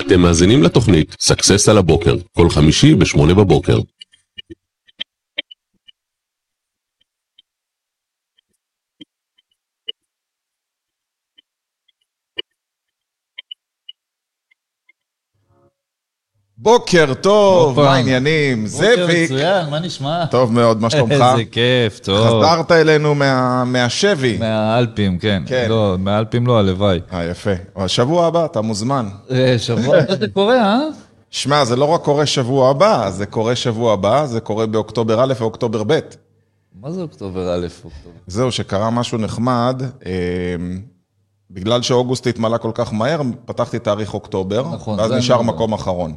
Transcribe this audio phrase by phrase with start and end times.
[0.00, 3.78] אתם מאזינים לתוכנית Success על הבוקר, כל חמישי בשמונה בבוקר.
[16.64, 17.80] בוקר טוב.
[17.80, 18.64] מה העניינים?
[18.64, 18.76] בוקר
[19.06, 19.30] זאביק.
[19.30, 20.26] מצוין, מה נשמע?
[20.26, 21.12] טוב מאוד, מה שלומך?
[21.12, 22.26] איזה כיף, טוב.
[22.26, 24.36] חזרת אלינו מה- מהשבי.
[24.38, 25.42] מהאלפים, כן.
[25.46, 25.66] כן.
[25.68, 27.00] לא, מהאלפים לא, הלוואי.
[27.12, 27.50] אה, יפה.
[27.76, 29.08] השבוע הבא, אתה מוזמן.
[29.30, 30.78] אה, שבוע זה קורה, אה?
[31.30, 35.32] שמע, זה לא רק קורה שבוע הבא, זה קורה שבוע הבא, זה קורה באוקטובר א'
[35.40, 35.98] ואוקטובר ב'.
[36.80, 38.16] מה זה אוקטובר א', אוקטובר?
[38.26, 39.82] זהו, שקרה משהו נחמד.
[40.06, 40.12] אה,
[41.50, 45.46] בגלל שאוגוסט התמלא כל כך מהר, פתחתי תאריך אוקטובר, נכון, ואז נשאר יודע.
[45.52, 46.14] מקום אחרון.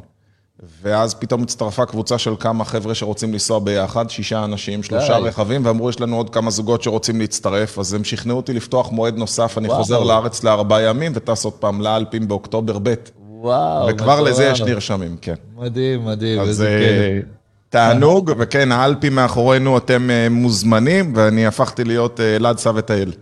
[0.82, 5.28] ואז פתאום הצטרפה קבוצה של כמה חבר'ה שרוצים לנסוע ביחד, שישה אנשים, שלושה די.
[5.28, 9.16] רכבים, ואמרו, יש לנו עוד כמה זוגות שרוצים להצטרף, אז הם שכנעו אותי לפתוח מועד
[9.16, 9.78] נוסף, אני וואו.
[9.78, 12.94] חוזר לארץ לארבעה ימים, וטס עוד פעם לאלפים באוקטובר ב',
[13.40, 14.60] וואו, וכבר לזה יש.
[14.62, 15.34] נרשמים, כן.
[15.58, 17.24] מדהים, מדהים, אז איזה אה, כיף.
[17.68, 23.12] תענוג, וכן, האלפים מאחורינו, אתם אה, מוזמנים, ואני הפכתי להיות אה, אלעד סע וטייל.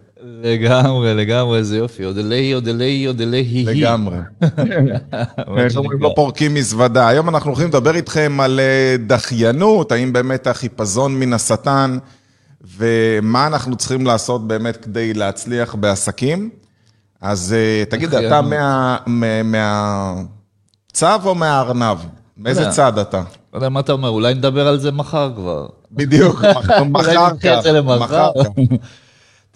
[0.43, 2.05] לגמרי, לגמרי, איזה יופי.
[2.05, 3.83] עוד אלי, עוד אלי, עוד אלי, היא היא.
[3.83, 4.17] לגמרי.
[5.57, 7.09] איך אומרים, לא פורקים מזוודה.
[7.09, 11.99] היום אנחנו הולכים לדבר איתכם על אה, דחיינות, האם באמת החיפזון מן השטן,
[12.77, 16.51] ומה אנחנו צריכים לעשות באמת כדי להצליח בעסקים.
[17.21, 18.41] אז אה, תגיד, אתה
[19.45, 21.99] מהצב או מהארנב?
[22.37, 22.73] מאיזה יודע.
[22.73, 23.23] צד אתה?
[23.53, 25.67] לא יודע מה אתה אומר, אולי נדבר על זה מחר כבר.
[25.93, 27.59] בדיוק, מחר אולי נדחה כך.
[27.59, 28.31] את זה למחר.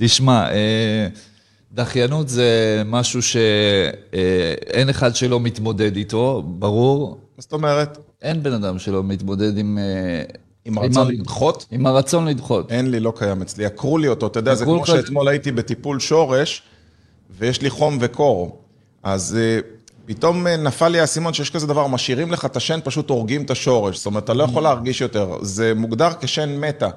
[0.03, 1.07] תשמע, אה,
[1.73, 2.49] דחיינות זה
[2.87, 7.09] משהו שאין אחד שלא מתמודד איתו, ברור.
[7.11, 7.99] מה זאת אומרת?
[8.23, 9.79] אין בן אדם שלא מתמודד עם...
[9.79, 10.23] אה,
[10.65, 11.67] עם הרצון ה- לדחות?
[11.71, 12.73] עם הרצון לדחות.
[12.73, 13.67] אין לי, לא קיים אצלי.
[13.67, 16.63] עקרו לי אותו, אתה יודע, זה כמו לך- שאתמול הייתי בטיפול שורש,
[17.39, 18.59] ויש לי חום וקור.
[19.03, 19.59] אז אה,
[20.07, 23.51] פתאום אה, נפל לי האסימון שיש כזה דבר, משאירים לך את השן, פשוט הורגים את
[23.51, 23.97] השורש.
[23.97, 25.37] זאת אומרת, אתה לא יכול להרגיש יותר.
[25.43, 26.89] זה מוגדר כשן מתה,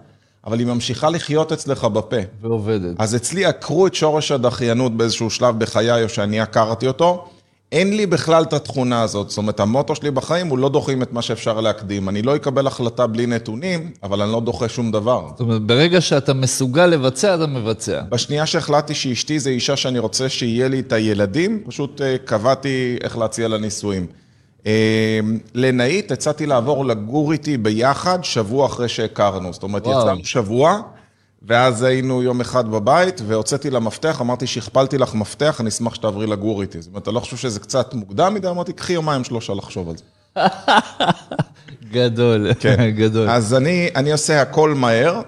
[0.48, 2.16] אבל היא ממשיכה לחיות אצלך בפה.
[2.42, 2.96] ועובדת.
[3.00, 7.26] אז אצלי עקרו את שורש הדחיינות באיזשהו שלב בחיי, או שאני עקרתי אותו.
[7.72, 9.30] אין לי בכלל את התכונה הזאת.
[9.30, 12.10] זאת אומרת, המוטו שלי בחיים הוא לא דוחים את מה שאפשר להקדים.
[12.10, 15.28] אני לא אקבל החלטה בלי נתונים, אבל אני לא דוחה שום דבר.
[15.32, 18.02] זאת אומרת, ברגע שאתה מסוגל לבצע, אתה מבצע.
[18.10, 23.18] בשנייה שהחלטתי שאשתי זה אישה שאני רוצה שיהיה לי את הילדים, פשוט אה, קבעתי איך
[23.18, 24.08] להציע לה נישואים.
[24.68, 25.20] אה,
[25.54, 29.54] לנאית הצעתי לעבור לגור איתי ביחד שבוע אחרי שהכרנו.
[29.54, 30.02] זאת אומרת, וואו.
[30.02, 30.82] יצאנו שבוע,
[31.48, 36.28] ואז היינו יום אחד בבית, והוצאתי לה מפתח, אמרתי שהכפלתי לך מפתח, אני אשמח שתעברי
[36.28, 36.82] לגור איתי.
[36.82, 38.48] זאת אומרת, אתה לא חושב שזה קצת מוקדם מדי?
[38.48, 40.04] אמרתי, קחי יומיים שלושה לחשוב על זה.
[41.92, 42.90] גדול, כן.
[43.02, 43.30] גדול.
[43.30, 45.22] אז אני, אני עושה הכל מהר,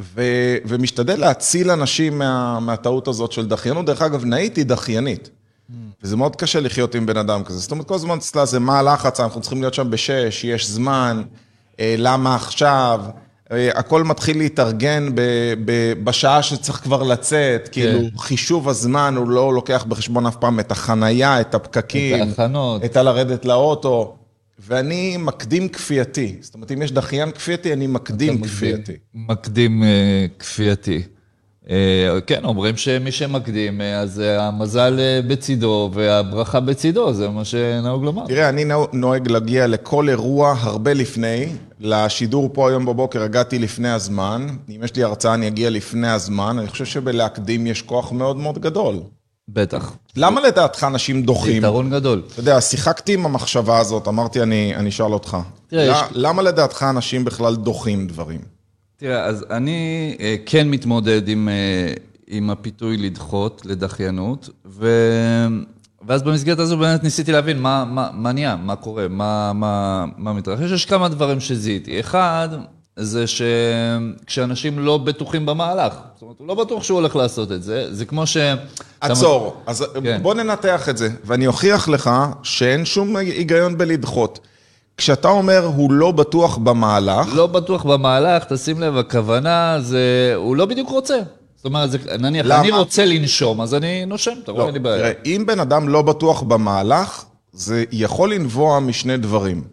[0.00, 0.22] ו,
[0.66, 3.86] ומשתדל להציל אנשים מה, מהטעות הזאת של דחיינות.
[3.86, 5.30] דרך אגב, נאית היא דחיינית.
[6.02, 7.58] וזה מאוד קשה לחיות עם בן אדם כזה.
[7.58, 11.22] זאת אומרת, כל הזמן אצלה זה מה הלחץ, אנחנו צריכים להיות שם בשש, יש זמן,
[11.80, 13.00] אה, למה עכשיו,
[13.52, 15.20] אה, הכל מתחיל להתארגן ב,
[15.64, 20.72] ב, בשעה שצריך כבר לצאת, כאילו חישוב הזמן, הוא לא לוקח בחשבון אף פעם את
[20.72, 22.84] החנייה, את הפקקים, את ההכנות.
[22.84, 24.16] את הלרדת לאוטו,
[24.58, 26.36] ואני מקדים כפייתי.
[26.40, 28.92] זאת אומרת, אם יש דחיין כפייתי, אני מקדים כפייתי.
[29.14, 31.02] מקדים אה, כפייתי.
[31.70, 31.76] אה,
[32.26, 38.26] כן, אומרים שמי שמקדים, אה, אז אה, המזל בצידו והברכה בצידו, זה מה שנהוג לומר.
[38.26, 41.46] תראה, אני נו- נוהג להגיע לכל אירוע הרבה לפני.
[41.80, 44.46] לשידור פה היום בבוקר הגעתי לפני הזמן.
[44.76, 46.56] אם יש לי הרצאה, אני אגיע לפני הזמן.
[46.58, 48.96] אני חושב שבלהקדים יש כוח מאוד מאוד גדול.
[49.48, 49.92] בטח.
[50.16, 51.56] למה לדעתך אנשים דוחים?
[51.56, 52.22] יתרון גדול.
[52.32, 55.36] אתה יודע, שיחקתי עם המחשבה הזאת, אמרתי, אני, אני אשאל אותך.
[55.68, 58.40] תראה, יש- למה לדעתך אנשים בכלל דוחים דברים?
[59.04, 61.92] תראה, אז אני אה, כן מתמודד עם, אה,
[62.26, 64.88] עם הפיתוי לדחות, לדחיינות, ו...
[66.06, 70.32] ואז במסגרת הזו באמת ניסיתי להבין מה, מה, מה נהיה, מה קורה, מה, מה, מה
[70.32, 70.70] מתרחש.
[70.70, 72.00] יש כמה דברים שזיהיתי.
[72.00, 72.48] אחד,
[72.96, 77.94] זה שכשאנשים לא בטוחים במהלך, זאת אומרת, הוא לא בטוח שהוא הולך לעשות את זה,
[77.94, 78.36] זה כמו ש...
[79.00, 79.62] עצור.
[79.66, 80.22] אז כן.
[80.22, 82.10] בוא ננתח את זה, ואני אוכיח לך
[82.42, 84.40] שאין שום היגיון בלדחות.
[84.96, 90.64] כשאתה אומר, הוא לא בטוח במהלך, לא בטוח במהלך, תשים לב, הכוונה זה, הוא לא
[90.66, 91.18] בדיוק רוצה.
[91.56, 92.60] זאת אומרת, זה, נניח, למה?
[92.60, 94.98] אני רוצה לנשום, אז אני נושם, אתה רואה, לא, אין לי בעיה.
[94.98, 99.64] תראה, אם בן אדם לא בטוח במהלך, זה יכול לנבוע משני דברים.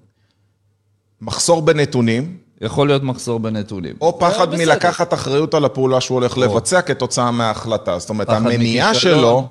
[1.21, 3.95] מחסור בנתונים, יכול להיות מחסור בנתונים.
[4.01, 4.55] או פחד.
[4.55, 7.99] מלקחת אחריות על הפעולה שהוא הולך לבצע כתוצאה מההחלטה.
[7.99, 9.19] זאת אומרת, המניעה מכישלון.
[9.19, 9.47] שלו,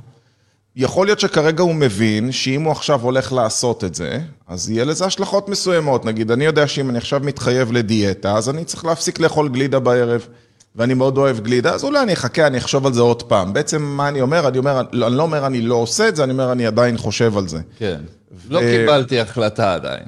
[0.77, 5.05] יכול להיות שכרגע הוא מבין שאם הוא עכשיו הולך לעשות את זה, אז יהיה לזה
[5.05, 6.05] השלכות מסוימות.
[6.05, 10.27] נגיד, אני יודע שאם אני עכשיו מתחייב לדיאטה, אז אני צריך להפסיק לאכול גלידה בערב.
[10.77, 13.53] ואני מאוד אוהב גלידה, אז אולי אני אחכה, אני אחשוב על זה עוד פעם.
[13.53, 14.49] בעצם מה אני אומר?
[14.49, 17.39] אני אומר, אני לא אומר אני לא עושה את זה, אני אומר אני עדיין חושב
[17.39, 17.59] על זה.
[17.79, 18.01] כן.
[18.49, 20.05] לא קיבלתי החלטה עדיין.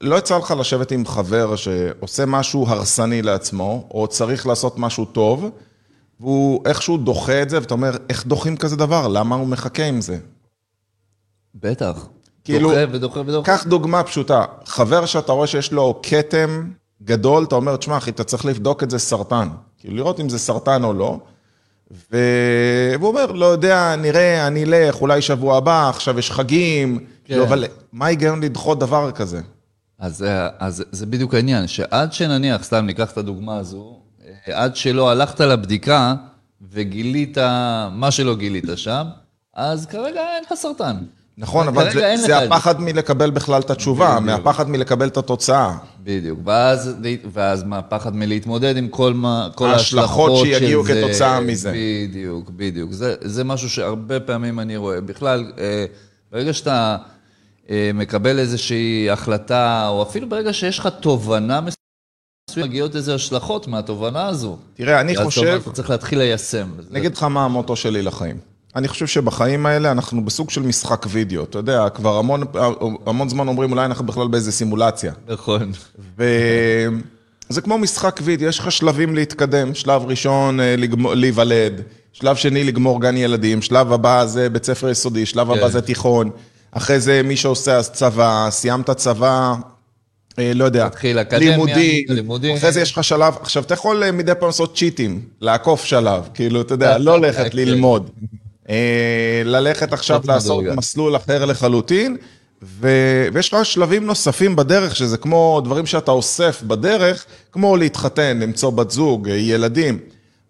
[0.00, 5.50] לא יצא לך לשבת עם חבר שעושה משהו הרסני לעצמו, או צריך לעשות משהו טוב,
[6.20, 9.08] והוא איכשהו דוחה את זה, ואתה אומר, איך דוחים כזה דבר?
[9.08, 10.18] למה הוא מחכה עם זה?
[11.54, 12.06] בטח.
[12.44, 13.56] כאילו, דוחה ודוחה ודוחה.
[13.56, 16.70] קח דוגמה פשוטה, חבר שאתה רואה שיש לו כתם
[17.02, 19.48] גדול, אתה אומר, תשמע אחי, אתה צריך לבדוק את זה סרטן.
[19.78, 21.18] כאילו, לראות אם זה סרטן או לא.
[22.12, 22.18] ו...
[23.00, 27.04] והוא אומר, לא יודע, נראה, אני אלך, אולי שבוע הבא, עכשיו יש חגים.
[27.24, 27.38] כן.
[27.38, 29.40] לא, אבל מה ההיגיון לדחות דבר כזה?
[29.98, 34.00] אז, אה, אז זה בדיוק העניין, שעד שנניח, סתם ניקח את הדוגמה הזו,
[34.46, 36.14] עד שלא הלכת לבדיקה
[36.72, 37.38] וגילית
[37.92, 39.06] מה שלא גילית שם,
[39.54, 40.96] אז כרגע אין לך סרטן.
[41.38, 42.38] נכון, אבל זה, זה.
[42.38, 44.26] הפחד מלקבל בכלל את התשובה, בדיוק.
[44.26, 45.76] מהפחד מלקבל את התוצאה.
[46.02, 46.94] בדיוק, ואז,
[47.32, 51.02] ואז מה, פחד מלהתמודד עם כל, מה, כל ההשלכות ההשלכות שיגיעו של זה.
[51.02, 51.72] כתוצאה מזה.
[51.74, 52.92] בדיוק, בדיוק.
[52.92, 55.00] זה, זה משהו שהרבה פעמים אני רואה.
[55.00, 55.84] בכלל, אה,
[56.32, 56.96] ברגע שאתה
[57.70, 61.77] אה, מקבל איזושהי החלטה, או אפילו ברגע שיש לך תובנה מסוימת,
[62.56, 64.56] מגיעות איזה השלכות מהתובנה הזו.
[64.74, 66.68] תראה, אני חושב, אתה צריך להתחיל ליישם.
[66.90, 68.36] אני אגיד לך מה המוטו שלי לחיים.
[68.76, 71.44] אני חושב שבחיים האלה אנחנו בסוג של משחק וידאו.
[71.44, 72.42] אתה יודע, כבר המון,
[73.06, 75.12] המון זמן אומרים, אולי אנחנו בכלל באיזה סימולציה.
[75.28, 75.72] נכון.
[76.18, 79.74] וזה כמו משחק וידאו, יש לך שלבים להתקדם.
[79.74, 80.74] שלב ראשון, אה,
[81.14, 81.82] להיוולד.
[82.12, 83.62] שלב שני, לגמור גן ילדים.
[83.62, 85.26] שלב הבא זה בית ספר יסודי.
[85.26, 85.68] שלב הבא כן.
[85.68, 86.30] זה תיכון.
[86.72, 89.54] אחרי זה מי שעושה אז צבא, סיימת צבא,
[90.54, 91.56] לא יודע, אקדמיה,
[92.08, 92.56] לימודים.
[92.56, 96.28] אחרי זה יש לך שלב, עכשיו אתה יכול אה, מדי פעם לעשות צ'יטים, לעקוף שלב,
[96.34, 97.58] כאילו, אתה יודע, לא ללכת כן.
[97.58, 98.10] ללמוד,
[98.68, 100.78] אה, ללכת עכשיו לעשות לעשות.
[100.78, 102.16] מסלול אחר לחלוטין,
[102.62, 108.70] ו- ויש לך שלבים נוספים בדרך, שזה כמו דברים שאתה אוסף בדרך, כמו להתחתן, למצוא
[108.70, 109.98] בת זוג, אה, ילדים.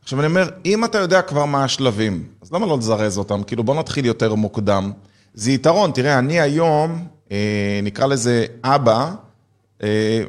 [0.02, 3.42] עכשיו אני אומר, אם אתה יודע כבר מה השלבים, אז למה לא לזרז אותם?
[3.42, 4.92] כאילו בוא נתחיל יותר מוקדם.
[5.34, 9.10] זה יתרון, תראה, אני היום, אה, נקרא לזה אבא, אה,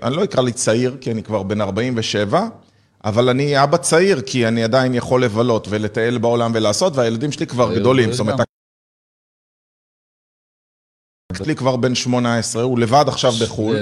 [0.04, 2.48] אני לא אקרא לי צעיר, כי אני כבר בן 47,
[3.06, 7.68] אבל אני אבא צעיר, כי אני עדיין יכול לבלות ולטייל בעולם ולעשות, והילדים שלי כבר
[7.68, 8.04] צעיר גדולים.
[8.04, 8.40] גדול זאת אומרת,
[11.38, 13.78] שלי כבר בן 18, הוא לבד עכשיו בחו"ל.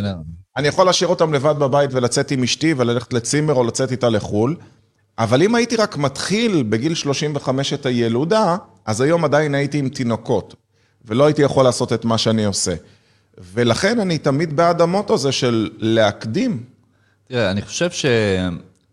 [0.57, 4.55] אני יכול להשאיר אותם לבד בבית ולצאת עם אשתי וללכת לצימר או לצאת איתה לחו"ל,
[5.19, 10.55] אבל אם הייתי רק מתחיל בגיל 35 את הילודה, אז היום עדיין הייתי עם תינוקות,
[11.05, 12.75] ולא הייתי יכול לעשות את מה שאני עושה.
[13.53, 16.63] ולכן אני תמיד בעד המוטו הזה של להקדים.
[17.27, 18.05] תראה, אני חושב ש...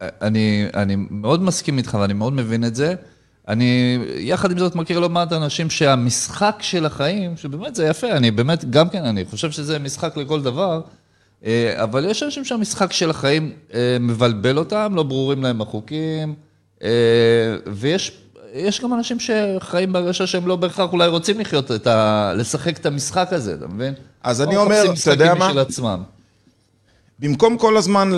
[0.00, 2.94] אני, אני מאוד מסכים איתך ואני מאוד מבין את זה.
[3.48, 8.30] אני, יחד עם זאת, מכיר לא מעט אנשים שהמשחק של החיים, שבאמת זה יפה, אני
[8.30, 10.80] באמת, גם כן, אני חושב שזה משחק לכל דבר,
[11.44, 16.34] אה, אבל יש אנשים שהמשחק של החיים אה, מבלבל אותם, לא ברורים להם החוקים,
[16.82, 16.88] אה,
[17.66, 18.20] ויש
[18.54, 22.32] יש גם אנשים שחיים בהרגשה שהם לא בהכרח אולי רוצים לחיות את ה...
[22.36, 23.94] לשחק את המשחק הזה, אתה מבין?
[24.24, 25.52] אז אני אומר, אתה יודע מה?
[27.18, 28.10] במקום כל הזמן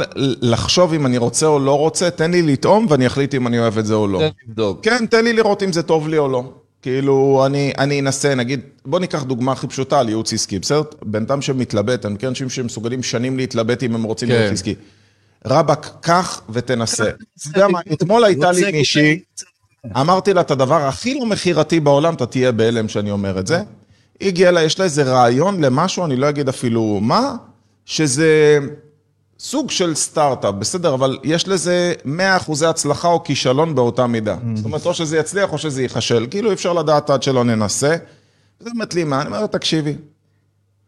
[0.43, 3.79] לחשוב אם אני רוצה או לא רוצה, תן לי לטעום ואני אחליט אם אני אוהב
[3.79, 4.19] את זה או לא.
[4.19, 4.85] תן לבדוק.
[4.85, 6.53] כן, תן לי לראות אם זה טוב לי או לא.
[6.83, 10.83] כאילו, אני, אני אנסה, נגיד, בוא ניקח דוגמה הכי פשוטה על ייעוץ עסקי, בסדר?
[11.03, 14.35] בן אדם שמתלבט, אני מכיר אנשים שמסוגלים שנים להתלבט אם הם רוצים כן.
[14.35, 14.75] ייעוץ עסקי.
[15.47, 17.05] רבאק, קח ותנסה.
[17.05, 19.21] אתה יודע מה, אתמול הייתה לי מישהי,
[19.97, 23.63] אמרתי לה את הדבר הכי לא מכירתי בעולם, אתה תהיה בהלם שאני אומר את זה.
[24.21, 27.37] היא הגיעה לה, יש לה איזה רעיון למשהו, אני לא אגיד אפילו מה,
[27.85, 28.59] שזה
[29.39, 34.37] סוג של סטארט-אפ, בסדר, אבל יש לזה 100 אחוזי הצלחה או כישלון באותה מידה.
[34.55, 36.27] זאת אומרת, או שזה יצליח או שזה ייכשל.
[36.31, 37.97] כאילו, אי אפשר לדעת עד שלא ננסה.
[38.61, 39.95] זה באמת לי מה, אני אומר, תקשיבי,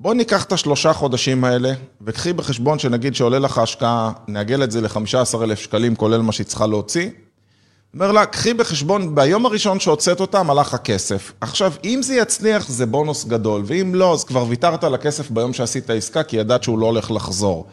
[0.01, 4.81] בוא ניקח את השלושה חודשים האלה, וקחי בחשבון שנגיד שעולה לך השקעה, נעגל את זה
[4.81, 7.11] ל-15,000 שקלים, כולל מה שהיא צריכה להוציא.
[7.95, 11.33] אומר לה, קחי בחשבון, ביום הראשון שהוצאת אותם, הלך הכסף.
[11.41, 15.53] עכשיו, אם זה יצליח, זה בונוס גדול, ואם לא, אז כבר ויתרת על הכסף ביום
[15.53, 17.67] שעשית עסקה, כי ידעת שהוא לא הולך לחזור.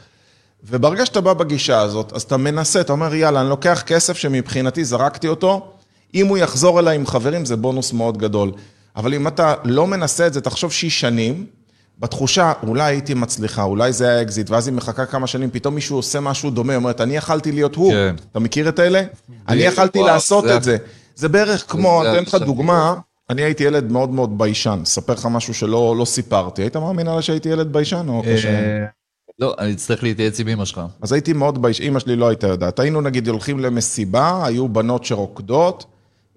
[0.63, 4.85] וברגע שאתה בא בגישה הזאת, אז אתה מנסה, אתה אומר, יאללה, אני לוקח כסף שמבחינתי
[4.85, 5.67] זרקתי אותו,
[6.13, 8.51] אם הוא יחזור אליי עם חברים, זה בונוס מאוד גדול.
[8.95, 11.45] אבל אם אתה לא מנסה את זה, תחשוב שש שנים,
[11.99, 15.95] בתחושה, אולי הייתי מצליחה, אולי זה היה אקזיט, ואז היא מחכה כמה שנים, פתאום מישהו
[15.97, 17.91] עושה משהו דומה, אומרת, אני יכלתי להיות הוא.
[17.91, 18.15] כן.
[18.31, 19.01] אתה מכיר את אלה?
[19.47, 20.77] אני יכלתי לעשות זה- את זה.
[21.15, 22.43] זה בערך כמו, זה אני אתן לך.
[22.45, 22.93] דוגמה,
[23.29, 26.61] אני הייתי ילד מאוד מאוד ביישן, אספר לך משהו שלא לא סיפרתי.
[26.61, 28.49] היית מאמין עליי שהייתי ילד ביישן או קשה?
[28.49, 28.85] אה,
[29.39, 30.81] לא, אני אצטרך להתייעץ עם אמא שלך.
[31.01, 32.79] אז הייתי מאוד בייש, אימא שלי לא הייתה יודעת.
[32.79, 35.85] היינו נגיד הולכים למסיבה, היו בנות שרוקדות,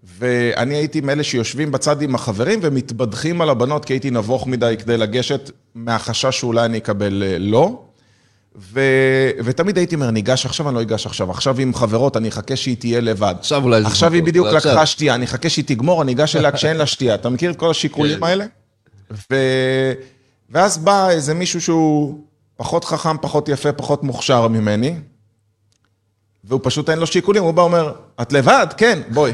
[0.04, 4.96] ואני הייתי מאלה שיושבים בצד עם החברים ומתבדחים על הבנות, כי הייתי נבוך מדי כדי
[4.96, 7.82] לגשת מהחשש שאולי אני אקבל אה, לא.
[8.56, 8.80] ו...
[9.44, 11.30] ותמיד הייתי אומר, אני אגש עכשיו, אני לא אגש עכשיו.
[11.30, 13.34] עכשיו עם חברות, אני אחכה שהיא תהיה לבד.
[13.38, 14.72] עכשיו אולי עכשיו היא מקום, בדיוק אולי עכשיו.
[14.72, 17.14] לקחה שתייה, אני אחכה שהיא תגמור, אני אגש אליה כשאין לה שתייה.
[17.14, 18.26] אתה מכיר את כל השיקולים כן.
[18.26, 18.46] האלה?
[19.10, 19.36] ו...
[20.50, 22.18] ואז בא איזה מישהו שהוא
[22.56, 24.94] פחות חכם, פחות יפה, פחות מוכשר ממני,
[26.44, 28.66] והוא פשוט אין לו שיקולים, הוא בא ואומר, את לבד?
[28.76, 29.32] כן, בואי.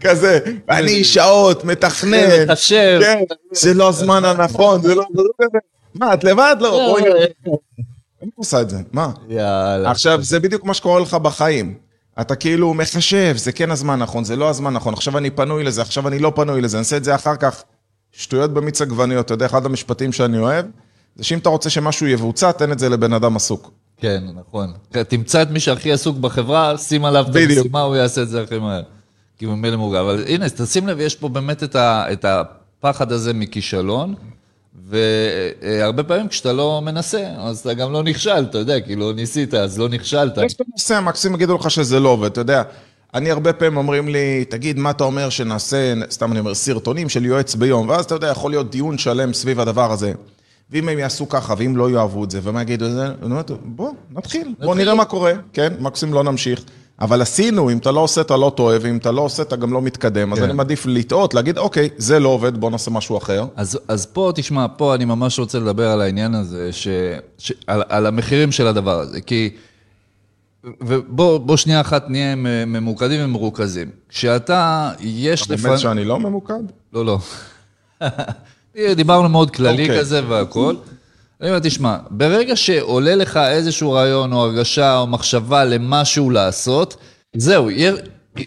[0.00, 0.38] כזה.
[0.70, 2.48] אני שעות, מתכנן.
[2.48, 3.00] מחשב.
[3.02, 5.04] כן, זה לא הזמן הנכון, זה לא...
[5.14, 5.24] לא.
[5.94, 6.56] מה, את לבד?
[6.60, 7.02] לא, בואי.
[8.22, 9.10] אני עושה את זה, מה?
[9.28, 9.90] יאללה.
[9.90, 11.74] עכשיו, זה בדיוק מה שקורה לך בחיים.
[12.20, 15.82] אתה כאילו מחשב, זה כן הזמן הנכון, זה לא הזמן הנכון, עכשיו אני פנוי לזה,
[15.82, 17.62] עכשיו אני לא פנוי לזה, אני אעשה את זה אחר כך.
[18.12, 20.66] שטויות במיץ עגבניות, אתה יודע, אחד המשפטים שאני אוהב,
[21.16, 23.70] זה שאם אתה רוצה שמשהו יבוצע, תן את זה לבן אדם עסוק.
[24.02, 24.72] כן, נכון.
[25.08, 27.36] תמצא את מי שהכי עסוק בחברה, שים עליו את.
[27.36, 28.82] המשימה, הוא יעשה את זה הכי מהר.
[29.38, 29.98] כי ממילא מורגל.
[29.98, 34.14] אבל הנה, תשים לב, יש פה באמת את, ה, את הפחד הזה מכישלון,
[34.88, 39.54] והרבה פעמים כשאתה לא מנסה, אז אתה גם לא נכשל, אתה יודע, כי לא ניסית,
[39.54, 40.38] אז לא נכשלת.
[40.46, 42.62] יש את הנושא, מקסימום יגידו לך שזה לא עובד, אתה יודע.
[43.14, 47.24] אני הרבה פעמים אומרים לי, תגיד, מה אתה אומר שנעשה, סתם אני אומר, סרטונים של
[47.24, 50.12] יועץ ביום, ואז אתה יודע, יכול להיות דיון שלם סביב הדבר הזה.
[50.72, 53.42] ואם הם יעשו ככה, ואם לא יאהבו את זה, ומה יגידו את זה, אני אומר,
[53.64, 56.64] בוא, נתחיל, בוא נראה מה קורה, כן, מקסימום לא נמשיך.
[57.00, 59.72] אבל עשינו, אם אתה לא עושה, אתה לא טועה, ואם אתה לא עושה, אתה גם
[59.72, 60.32] לא מתקדם.
[60.32, 60.44] אז כן.
[60.44, 63.46] אני מעדיף לטעות, להגיד, אוקיי, זה לא עובד, בוא נעשה משהו אחר.
[63.56, 66.88] אז, אז פה, תשמע, פה אני ממש רוצה לדבר על העניין הזה, ש,
[67.38, 69.50] ש, על, על המחירים של הדבר הזה, כי...
[70.80, 72.34] ובוא בוא שנייה אחת נהיה
[72.66, 73.90] ממוקדים ומרוכזים.
[74.08, 76.62] כשאתה, יש באמת שאני לא ממוקד?
[76.92, 77.18] לא, לא.
[78.96, 79.98] דיברנו מאוד כללי אוקיי.
[79.98, 80.76] כזה והכול.
[81.40, 86.96] אני אומר, תשמע, ברגע שעולה לך איזשהו רעיון או הרגשה או מחשבה למשהו לעשות,
[87.36, 87.68] זהו,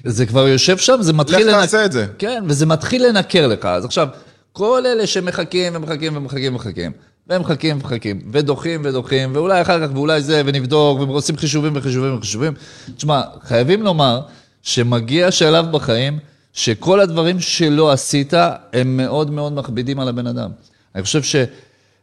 [0.06, 1.48] זה כבר יושב שם, זה מתחיל...
[1.48, 2.06] לך לנק- תעשה את זה.
[2.18, 3.66] כן, וזה מתחיל לנקר לך.
[3.66, 4.08] אז עכשיו,
[4.52, 6.92] כל אלה שמחכים ומחכים ומחכים ומחכים,
[7.28, 12.54] והם מחכים ומחכים, ודוחים ודוחים, ואולי אחר כך, ואולי זה, ונבדוק, ועושים חישובים וחישובים וחישובים.
[12.96, 14.20] תשמע, חייבים לומר
[14.62, 16.20] שמגיע שלב בחיים
[16.56, 18.34] שכל הדברים שלא עשית,
[18.74, 20.50] הם מאוד מאוד מכבידים על הבן אדם.
[20.96, 21.36] אני חושב ש...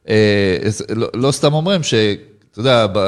[0.09, 0.57] אה,
[0.97, 1.95] לא, לא סתם אומרים ש...
[2.51, 2.99] אתה יודע, ב...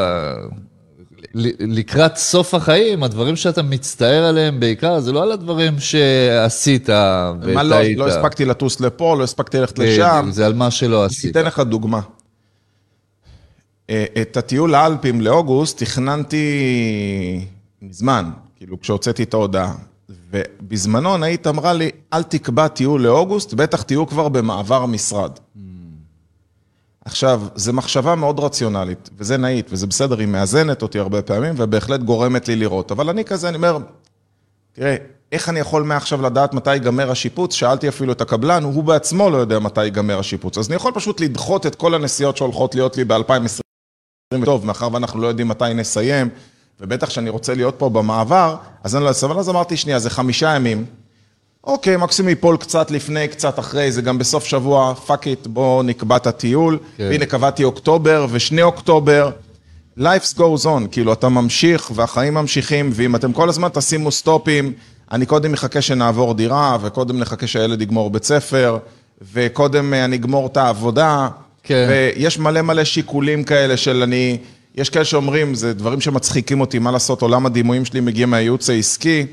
[1.60, 7.54] לקראת סוף החיים, הדברים שאתה מצטער עליהם בעיקר, זה לא על הדברים שעשית וטעית.
[7.54, 10.28] מה לא, לא הספקתי לטוס לפה, לא הספקתי ללכת לשם.
[10.30, 11.36] זה על מה שלא עשית.
[11.36, 12.00] אתן לך דוגמה.
[13.90, 16.46] אה, את הטיול לאלפים לאוגוסט תכננתי
[17.82, 19.74] מזמן, כאילו כשהוצאתי את ההודעה.
[20.08, 25.38] ובזמנו נאית אמרה לי, אל תקבע טיול לאוגוסט, בטח תהיו כבר במעבר המשרד.
[27.04, 32.00] עכשיו, זו מחשבה מאוד רציונלית, וזה נאית, וזה בסדר, היא מאזנת אותי הרבה פעמים, ובהחלט
[32.00, 32.92] גורמת לי לראות.
[32.92, 33.78] אבל אני כזה, אני אומר,
[34.72, 34.96] תראה,
[35.32, 37.54] איך אני יכול מעכשיו לדעת מתי ייגמר השיפוץ?
[37.54, 40.58] שאלתי אפילו את הקבלן, הוא בעצמו לא יודע מתי ייגמר השיפוץ.
[40.58, 44.44] אז אני יכול פשוט לדחות את כל הנסיעות שהולכות להיות לי ב-2020.
[44.44, 46.28] טוב, מאחר ואנחנו לא יודעים מתי נסיים,
[46.80, 50.54] ובטח שאני רוצה להיות פה במעבר, אז אני לא אבל אז אמרתי, שנייה, זה חמישה
[50.54, 50.84] ימים.
[51.64, 56.16] אוקיי, מקסימום ייפול קצת לפני, קצת אחרי, זה גם בסוף שבוע, fuck it, בואו נקבע
[56.16, 56.78] את הטיול.
[56.96, 57.08] כן.
[57.10, 59.30] והנה, קבעתי אוקטובר ושני אוקטובר.
[59.98, 64.72] Life goes on, כאילו, אתה ממשיך והחיים ממשיכים, ואם אתם כל הזמן תשימו סטופים,
[65.12, 68.78] אני קודם מחכה שנעבור דירה, וקודם נחכה שהילד יגמור בית ספר,
[69.32, 71.28] וקודם אה, אני אגמור את העבודה.
[71.62, 71.86] כן.
[71.90, 74.38] ויש מלא מלא שיקולים כאלה של אני...
[74.74, 79.26] יש כאלה שאומרים, זה דברים שמצחיקים אותי, מה לעשות, עולם הדימויים שלי מגיע מהייעוץ העסקי.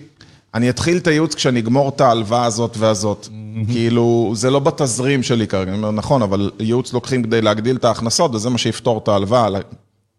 [0.54, 3.28] אני אתחיל את הייעוץ כשאני אגמור את ההלוואה הזאת והזאת.
[3.72, 5.72] כאילו, זה לא בתזרים שלי כרגע.
[5.72, 9.48] אני אומר, נכון, אבל ייעוץ לוקחים כדי להגדיל את ההכנסות, וזה מה שיפתור את ההלוואה.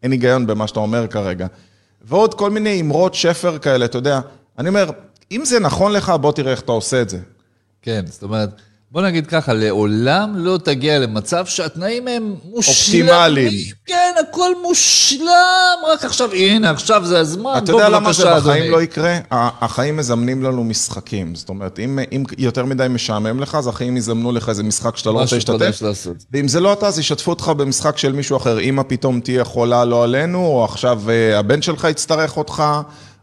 [0.02, 1.46] אין היגיון במה שאתה אומר כרגע.
[2.04, 4.20] ועוד כל מיני אמרות שפר כאלה, אתה יודע.
[4.58, 4.90] אני אומר,
[5.32, 7.18] אם זה נכון לך, בוא תראה איך אתה עושה את זה.
[7.82, 8.50] כן, זאת אומרת,
[8.92, 13.08] בוא נגיד ככה, לעולם לא תגיע למצב שהתנאים הם מושלמים.
[13.08, 13.72] אופטימליים.
[13.86, 17.52] כן, הכל מושלם, רק עכשיו, הנה, עכשיו זה הזמן.
[17.56, 18.70] אתה בוא, יודע למה זה בבקשה, בחיים אדוני.
[18.70, 19.18] לא יקרה?
[19.30, 21.34] החיים מזמנים לנו משחקים.
[21.34, 25.10] זאת אומרת, אם, אם יותר מדי משעמם לך, אז החיים יזמנו לך איזה משחק שאתה
[25.10, 25.82] לא רוצה להשתתף.
[26.32, 28.60] ואם זה לא אתה, אז ישתפו אותך במשחק של מישהו אחר.
[28.60, 32.62] אמא פתאום תהיה חולה לא עלינו, או עכשיו אה, הבן שלך יצטרך אותך,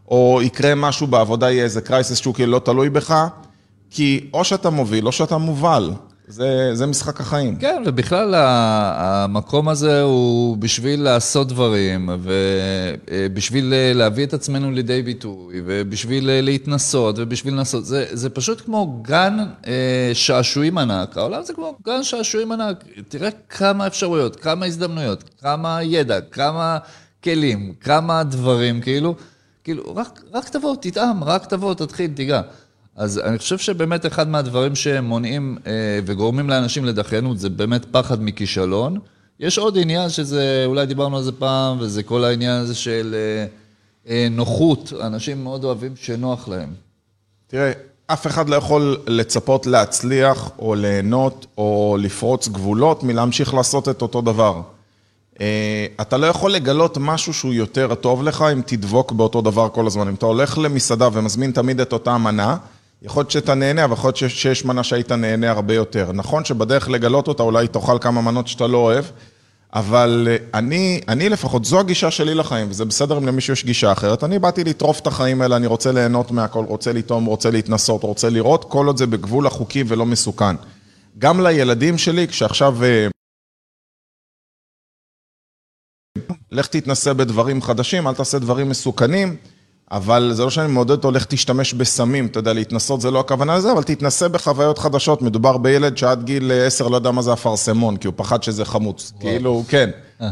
[0.08, 3.26] או יקרה משהו בעבודה, יהיה איזה קרייסס שהוא כאילו לא תלוי בך.
[3.90, 5.90] כי או שאתה מוביל, או שאתה מובל.
[6.30, 7.56] זה, זה משחק החיים.
[7.56, 16.40] כן, ובכלל המקום הזה הוא בשביל לעשות דברים, ובשביל להביא את עצמנו לידי ביטוי, ובשביל
[16.40, 17.84] להתנסות, ובשביל לנסות.
[17.86, 21.16] זה, זה פשוט כמו גן אה, שעשועים ענק.
[21.16, 22.84] העולם זה כמו גן שעשועים ענק.
[23.08, 26.78] תראה כמה אפשרויות, כמה הזדמנויות, כמה ידע, כמה
[27.24, 29.14] כלים, כמה דברים, כאילו,
[29.64, 32.40] כאילו, רק, רק תבוא, תטעם, רק תבוא, תתחיל, תיגע.
[33.00, 35.72] אז אני חושב שבאמת אחד מהדברים שמונעים אה,
[36.06, 38.98] וגורמים לאנשים לדחיינות זה באמת פחד מכישלון,
[39.40, 43.46] יש עוד עניין שזה, אולי דיברנו על זה פעם, וזה כל העניין הזה של אה,
[44.12, 44.92] אה, נוחות.
[45.00, 46.68] אנשים מאוד אוהבים שנוח להם.
[47.46, 47.72] תראה,
[48.06, 54.20] אף אחד לא יכול לצפות להצליח, או ליהנות, או לפרוץ גבולות מלהמשיך לעשות את אותו
[54.20, 54.60] דבר.
[55.40, 59.86] אה, אתה לא יכול לגלות משהו שהוא יותר טוב לך אם תדבוק באותו דבר כל
[59.86, 60.08] הזמן.
[60.08, 62.56] אם אתה הולך למסעדה ומזמין תמיד את אותה מנה,
[63.02, 66.12] יכול להיות שאתה נהנה, אבל יכול להיות שיש- מנה שהיית נהנה הרבה יותר.
[66.12, 69.04] נכון שבדרך לגלות אותה אולי תאכל כמה מנות שאתה לא אוהב,
[69.72, 73.92] אבל אה, אני, אני לפחות, זו הגישה שלי לחיים, וזה בסדר אם למישהו יש גישה
[73.92, 74.24] אחרת.
[74.24, 78.30] אני באתי לטרוף את החיים האלה, אני רוצה ליהנות מהכל, רוצה לטעום, רוצה להתנסות, רוצה
[78.30, 80.56] לראות, כל עוד זה בגבול החוקי ולא מסוכן.
[81.18, 82.84] גם לילדים שלי, כשעכשיו...
[82.84, 83.06] אה,
[86.50, 89.36] לך תתנסה בדברים חדשים, אל תעשה דברים מסוכנים,
[89.92, 93.56] אבל זה לא שאני מעודד אותו, לך תשתמש בסמים, אתה יודע, להתנסות זה לא הכוונה
[93.56, 95.22] לזה, אבל תתנסה בחוויות חדשות.
[95.22, 99.12] מדובר בילד שעד גיל 10 לא יודע מה זה אפרסמון, כי הוא פחד שזה חמוץ.
[99.20, 99.90] כאילו, כן.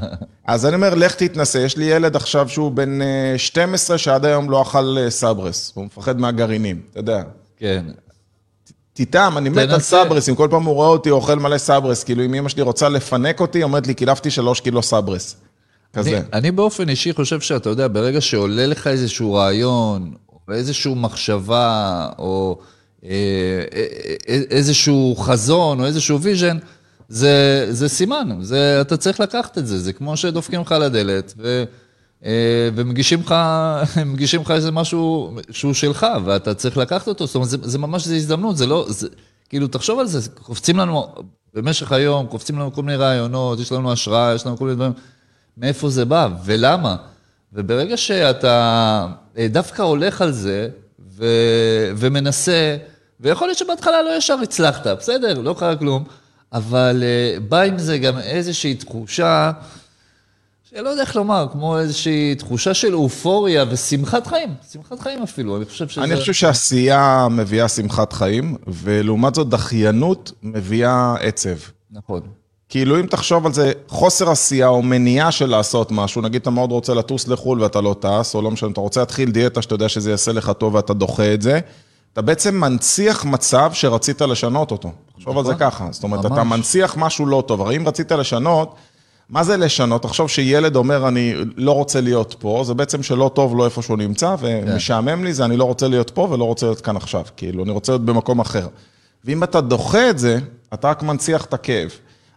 [0.47, 1.59] אז אני אומר, לך תתנסה.
[1.59, 5.73] יש לי ילד עכשיו שהוא בן אה, 12, שעד היום לא אכל אה, סברס.
[5.75, 7.23] הוא מפחד מהגרעינים, אתה יודע.
[7.57, 7.85] כן.
[8.93, 9.81] תטעם, אני מת על.
[9.81, 12.89] סברס, אם כל פעם הוא רואה אותי אוכל מלא סברס, כאילו אם אמא שלי רוצה
[12.89, 15.37] לפנק אותי, אומרת לי, קילפתי שלוש קילו סברס.
[15.99, 16.17] כזה.
[16.19, 20.15] אני, אני באופן אישי חושב שאתה יודע, ברגע שעולה לך איזשהו רעיון,
[20.49, 22.59] או איזושהי מחשבה, או
[23.05, 23.11] אה,
[23.75, 23.87] אה,
[24.29, 26.59] אה, איזשהו חזון, או איזשהו vision,
[27.09, 31.35] זה, זה סימן, זה, אתה צריך לקחת את זה, זה כמו שדופקים לך על הדלת,
[31.39, 31.65] ו,
[32.25, 33.35] אה, ומגישים לך,
[34.13, 38.07] מגישים לך איזה משהו שהוא שלך, ואתה צריך לקחת אותו, זאת אומרת, זה, זה ממש,
[38.07, 39.09] זה הזדמנות, זה לא, זה,
[39.49, 41.07] כאילו, תחשוב על זה, קופצים לנו,
[41.55, 44.93] במשך היום, קופצים לנו כל מיני רעיונות, יש לנו השראה, יש לנו כל מיני דברים.
[45.59, 46.97] מאיפה זה בא ולמה.
[47.53, 49.07] וברגע שאתה
[49.39, 50.69] אה, דווקא הולך על זה
[51.11, 51.27] ו...
[51.97, 52.77] ומנסה,
[53.21, 56.05] ויכול להיות שבהתחלה לא ישר הצלחת, בסדר, לא קרה כלום,
[56.53, 59.53] אבל אה, בא עם זה גם איזושהי תחושה,
[60.71, 65.65] שלא יודע איך לומר, כמו איזושהי תחושה של אופוריה ושמחת חיים, שמחת חיים אפילו, אני
[65.65, 66.05] חושב שזה...
[66.05, 71.57] אני חושב שעשייה מביאה שמחת חיים, ולעומת זאת דחיינות מביאה עצב.
[71.91, 72.21] נכון.
[72.69, 76.73] כאילו אם תחשוב על זה, חוסר עשייה או מניעה של לעשות משהו, נגיד אתה מאוד
[76.73, 79.89] רוצה לטוס לחו"ל ואתה לא טס, או לא משנה, אתה רוצה להתחיל דיאטה שאתה יודע
[79.89, 81.61] שזה יעשה לך טוב ואתה דוחה את זה,
[82.13, 84.93] אתה בעצם מנציח מצב שרצית לשנות אותו.
[85.17, 86.41] תחשוב על זה ככה, זאת אומרת, אתה נכון.
[86.41, 86.57] ממש.
[86.59, 88.75] מנציח משהו לא טוב, הרי אם רצית לשנות,
[89.31, 90.03] מה זה לשנות?
[90.03, 93.99] תחשוב שילד אומר, אני לא רוצה להיות פה, זה בעצם שלא טוב לו איפה שהוא
[93.99, 97.65] נמצא, ומשעמם לי זה, אני לא רוצה להיות פה ולא רוצה להיות כאן עכשיו, כאילו,
[97.65, 98.67] אני רוצה להיות במקום אחר.
[99.25, 100.39] ואם אתה דוחה את זה,
[100.75, 101.91] אתה רק מנציח את הכאב.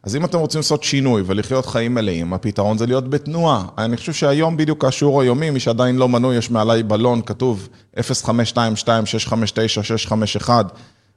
[0.04, 3.66] אז אם אתם רוצים לעשות שינוי ולחיות חיים מלאים, הפתרון זה להיות בתנועה.
[3.78, 10.50] אני חושב שהיום בדיוק השיעור היומי, מי שעדיין לא מנוי, יש מעליי בלון, כתוב 0522-659-651,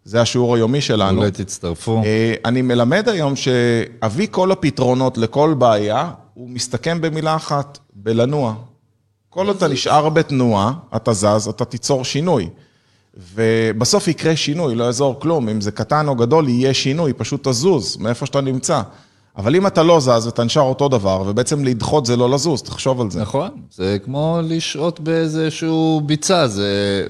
[0.05, 1.19] זה השיעור היומי שלנו.
[1.19, 2.03] אולי תצטרפו.
[2.05, 8.55] אה, אני מלמד היום שאבי כל הפתרונות לכל בעיה, הוא מסתכם במילה אחת, בלנוע.
[9.31, 12.49] כל עוד אתה נשאר בתנועה, אתה זז, אתה תיצור שינוי.
[13.35, 15.49] ובסוף יקרה שינוי, לא יעזור כלום.
[15.49, 18.83] אם זה קטן או גדול, יהיה שינוי, פשוט תזוז מאיפה שאתה נמצא.
[19.37, 23.01] אבל אם אתה לא זז ואתה נשאר אותו דבר, ובעצם לדחות זה לא לזוז, תחשוב
[23.01, 23.21] על זה.
[23.23, 26.67] נכון, זה כמו לשהות באיזשהו ביצה, זה,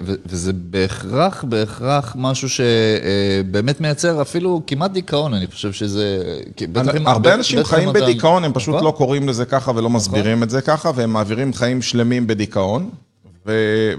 [0.07, 6.33] ו- וזה בהכרח, בהכרח משהו שבאמת מייצר אפילו כמעט דיכאון, אני חושב שזה...
[6.97, 8.87] אם- הרבה אנשים בטח חיים אתה- בדיכאון, הם פשוט נכון?
[8.87, 12.91] לא קוראים לזה ככה ולא מסבירים את זה ככה, והם מעבירים חיים שלמים בדיכאון,
[13.47, 13.93] ו-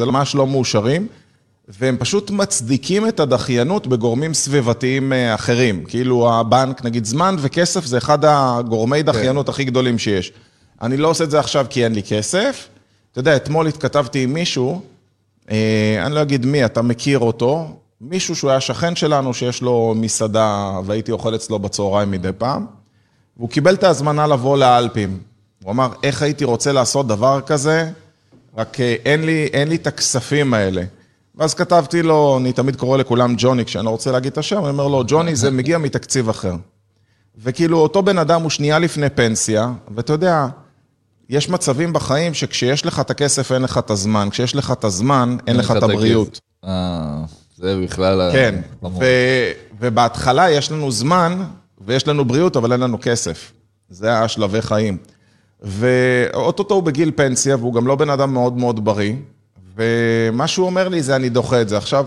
[0.00, 1.06] וזה ממש לא מאושרים,
[1.68, 5.84] והם פשוט מצדיקים את הדחיינות בגורמים סביבתיים אה, אחרים.
[5.84, 10.32] כאילו הבנק, נגיד זמן וכסף זה אחד הגורמי דחיינות הכי גדולים שיש.
[10.82, 12.68] אני לא עושה את זה עכשיו כי אין לי כסף.
[13.12, 14.80] אתה יודע, אתמול התכתבתי עם מישהו,
[15.50, 19.94] אה, אני לא אגיד מי, אתה מכיר אותו, מישהו שהוא היה שכן שלנו, שיש לו
[19.96, 22.66] מסעדה, והייתי אוכל אצלו בצהריים מדי פעם,
[23.36, 25.18] והוא קיבל את ההזמנה לבוא לאלפים.
[25.64, 27.90] הוא אמר, איך הייתי רוצה לעשות דבר כזה,
[28.56, 30.82] רק אה, אין לי, אין לי את הכספים האלה.
[31.34, 34.68] ואז כתבתי לו, אני תמיד קורא לכולם ג'וני, כשאני לא רוצה להגיד את השם, אני
[34.68, 36.54] אומר לו, ג'וני, זה מגיע מתקציב אחר.
[37.42, 40.46] וכאילו, אותו בן אדם הוא שנייה לפני פנסיה, ואתה יודע,
[41.28, 44.28] יש מצבים בחיים שכשיש לך את הכסף, אין לך את הזמן.
[44.30, 46.40] כשיש לך את הזמן, אין לך את הבריאות.
[46.64, 47.24] אה,
[47.56, 48.30] זה בכלל...
[48.32, 48.54] כן.
[48.82, 51.44] ו- ובהתחלה יש לנו זמן
[51.80, 53.52] ויש לנו בריאות, אבל אין לנו כסף.
[53.88, 54.96] זה השלבי חיים.
[55.62, 59.14] ואו-טו-טו הוא בגיל פנסיה, והוא גם לא בן אדם מאוד מאוד בריא,
[59.76, 61.76] ומה שהוא אומר לי זה, אני דוחה את זה.
[61.76, 62.06] עכשיו,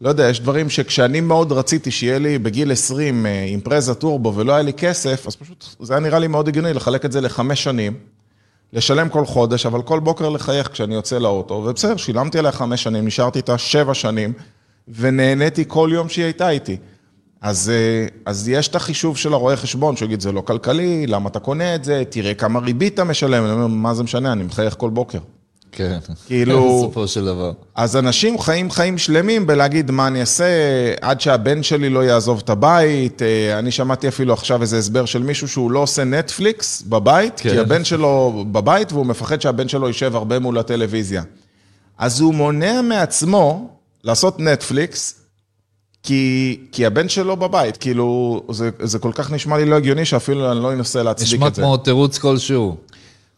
[0.00, 4.52] לא יודע, יש דברים שכשאני מאוד רציתי שיהיה לי בגיל 20 אה, אימפרזה טורבו ולא
[4.52, 7.64] היה לי כסף, אז פשוט זה היה נראה לי מאוד הגיוני לחלק את זה לחמש
[7.64, 7.94] שנים.
[8.72, 13.06] לשלם כל חודש, אבל כל בוקר לחייך כשאני יוצא לאוטו, ובסדר, שילמתי עליה חמש שנים,
[13.06, 14.32] נשארתי איתה שבע שנים,
[14.88, 16.76] ונהניתי כל יום שהיא הייתה איתי.
[17.42, 21.28] אז, אה, אז יש את החישוב של הרואה חשבון, שהוא יגיד, זה לא כלכלי, למה
[21.28, 23.44] אתה קונה את זה, תראה כמה ריבית אתה משלם.
[23.44, 25.18] אני אומר, מה זה משנה, אני מחייך כל בוקר.
[25.72, 25.98] כן.
[26.26, 27.52] כאילו- בסופו של דבר.
[27.74, 30.44] אז אנשים חיים חיים שלמים בלהגיד מה אני אעשה
[31.00, 33.22] עד שהבן שלי לא יעזוב את הבית.
[33.22, 37.50] אה, אני שמעתי אפילו עכשיו איזה הסבר של מישהו שהוא לא עושה נטפליקס בבית, כן.
[37.50, 41.22] כי הבן שלו בבית והוא מפחד שהבן שלו יישב הרבה מול הטלוויזיה.
[41.98, 43.68] אז הוא מונע מעצמו
[44.04, 45.14] לעשות נטפליקס,
[46.02, 47.76] כי, כי הבן שלו בבית.
[47.76, 51.48] כאילו, זה, זה כל כך נשמע לי לא הגיוני שאפילו אני לא אנסה להצדיק נשמע
[51.48, 51.62] את זה.
[51.62, 52.76] כמו תירוץ כלשהו.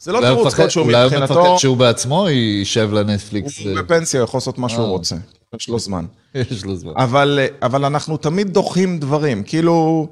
[0.00, 1.34] זה לא תירוץ כלשהו אולי הוא מבחינתו.
[1.34, 3.60] מפחד שהוא בעצמו יישב לנטפליקס.
[3.60, 4.88] הוא בפנסיה, הוא יכול לעשות מה שהוא אה.
[4.90, 5.16] רוצה.
[5.60, 6.04] יש לו זמן.
[6.34, 6.92] יש לו זמן.
[6.96, 10.06] אבל, אבל אנחנו תמיד דוחים דברים, כאילו,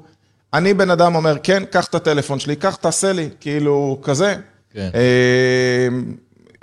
[0.53, 4.35] אני בן אדם אומר, כן, קח את הטלפון שלי, קח, תעשה לי, כאילו, כזה.
[4.73, 4.89] כן.
[4.95, 5.87] אה,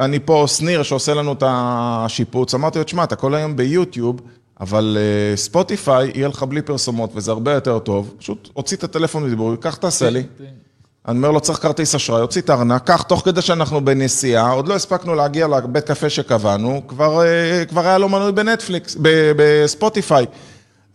[0.05, 4.21] אני פה, שניר, שעושה לנו את השיפוץ, אמרתי לו, תשמע, אתה כל היום ביוטיוב,
[4.61, 8.15] אבל אה, ספוטיפיי יהיה לך בלי פרסומות, וזה הרבה יותר טוב.
[8.19, 10.23] פשוט הוציא את הטלפון ודיבור, קח, תעשה לי.
[11.09, 14.69] אני אומר לו, צריך כרטיס אשראי, הוציא את הארנק, קח, תוך כדי שאנחנו בנסיעה, עוד
[14.69, 18.97] לא הספקנו להגיע לבית קפה שקבענו, כבר, אה, כבר היה לו מנוי בנטפליקס,
[19.37, 20.27] בספוטיפיי.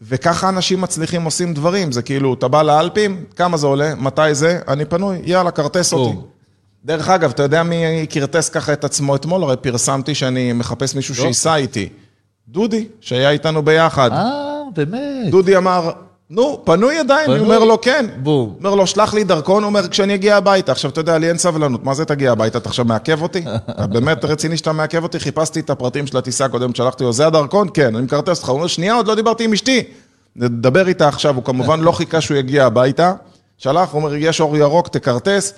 [0.02, 4.60] וככה אנשים מצליחים עושים דברים, זה כאילו, אתה בא לאלפים, כמה זה עולה, מתי זה,
[4.68, 6.18] אני פנוי, יאללה, כרטס אותי.
[6.86, 9.44] דרך אגב, אתה יודע מי כרטס ככה את עצמו אתמול?
[9.44, 11.16] הרי פרסמתי שאני מחפש מישהו.
[11.16, 11.90] שייסע איתי.
[12.50, 14.12] דודי, שהיה איתנו ביחד.
[14.12, 15.30] אה, באמת.
[15.32, 15.92] דודי אמר,
[16.30, 17.32] נו, פנוי עדיין?
[17.32, 17.56] אני פנוי.
[17.56, 18.06] אומר לו, כן.
[18.18, 18.56] בום.
[18.58, 20.72] אומר לו, שלח לי דרכון, הוא אומר, כשאני אגיע הביתה.
[20.72, 22.58] עכשיו, אתה יודע, לי אין סבלנות, מה זה תגיע הביתה?
[22.58, 23.44] אתה עכשיו מעכב אותי?
[23.70, 25.20] אתה באמת רציני שאתה מעכב אותי?
[25.20, 27.68] חיפשתי את הפרטים של הטיסה הקודמת, שלחתי לו, זה הדרכון?
[27.74, 28.50] כן, אני מקרטס אותך.
[28.50, 29.84] הוא אומר, שנייה, עוד לא דיברתי עם אשתי.
[30.36, 33.14] נדבר איתה עכשיו, הוא כמובן לא חיכה שהוא יגיע הביתה.
[33.58, 35.54] שלח, הוא אומר, יש אור ירוק, תכרטס.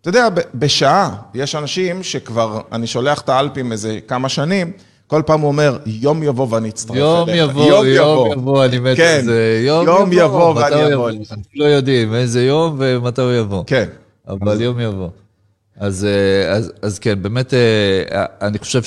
[0.00, 4.72] אתה יודע, בשעה, יש אנשים שכבר, אני שולח את האלפים איזה כמה שנים,
[5.06, 8.96] כל פעם הוא אומר, יום יבוא ואני אצטרף יום אליך." יבוא, יום יבוא, אני מת
[8.96, 9.16] כן.
[9.18, 9.62] על זה.
[9.66, 11.10] יום יבוא מתי ואני אבוא.
[11.10, 13.64] אנחנו לא יודעים איזה יום ומתי הוא יבוא.
[13.66, 13.88] כן.
[14.28, 15.08] אבל יום יבוא.
[15.76, 18.82] אז, אה, אז, אז כן, באמת, אה, אני חושב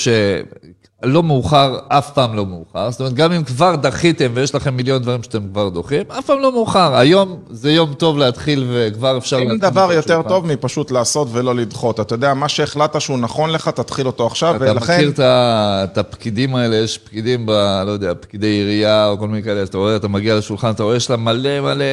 [1.06, 2.92] שלא מאוחר, אף פעם לא מאוחר.
[2.92, 6.40] זאת אומרת, גם אם כבר דחיתם ויש לכם מיליון דברים שאתם כבר דוחים, אף פעם
[6.40, 6.96] לא מאוחר.
[6.96, 9.38] היום זה יום טוב להתחיל וכבר אפשר...
[9.40, 10.30] אין דבר יותר פעם.
[10.30, 12.00] טוב מפשוט לעשות ולא לדחות.
[12.00, 14.94] אתה יודע, מה שהחלטת שהוא נכון לך, תתחיל אותו עכשיו, אתה ולכן...
[14.98, 17.52] מכיר את ה- את הפקידים האלה, יש פקידים ב...
[17.86, 20.96] לא יודע, פקידי עירייה או כל מיני כאלה, אתה רואה, אתה מגיע לשולחן, אתה רואה,
[20.96, 21.86] יש לה מלא מלא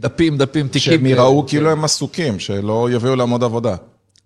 [0.00, 0.80] דפים, דפים, תיקים.
[0.80, 1.06] שהם.
[1.06, 3.74] יראו כאילו הם עסוקים, שלא יביאו להם עוד עבודה.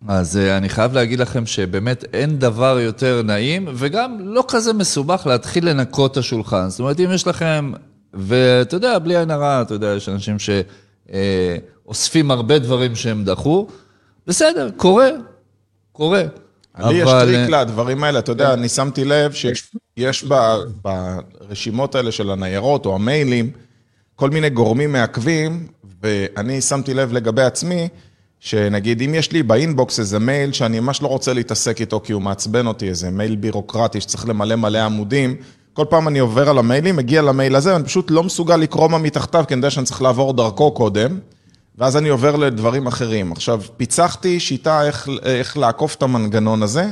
[0.09, 5.27] אז אה, אני חייב להגיד לכם שבאמת אין דבר יותר נעים, וגם לא כזה מסובך
[5.27, 6.69] להתחיל לנקות את השולחן.
[6.69, 7.73] זאת אומרת, אם יש לכם,
[8.15, 10.37] ואתה יודע, בלי עין הרע, אתה יודע, יש אנשים
[11.87, 13.67] שאוספים הרבה דברים שהם דחו,
[14.27, 15.11] בסדר, קורה,
[15.93, 16.23] קורה.
[16.79, 21.95] לי יש טריק אה, לדברים האלה, אתה יודע, אני שמתי לב שיש יש ב- ברשימות
[21.95, 23.51] האלה של הניירות או המיילים,
[24.17, 25.67] כל מיני גורמים מעכבים,
[26.03, 27.89] ואני שמתי לב לגבי עצמי,
[28.40, 32.12] שנגיד, אם יש לי ב inbox איזה מייל שאני ממש לא רוצה להתעסק איתו כי
[32.12, 35.37] הוא מעצבן אותי, איזה מייל בירוקרטי שצריך למלא מלא עמודים,
[35.72, 38.98] כל פעם אני עובר על המיילים, מגיע למייל הזה, ואני פשוט לא מסוגל לקרוא מה
[38.98, 41.18] מתחתיו, כי אני יודע שאני צריך לעבור דרכו קודם,
[41.79, 43.33] ואז אני עובר לדברים אחרים.
[43.33, 46.90] עכשיו, פיצחתי שיטה איך, איך לעקוף את המנגנון הזה,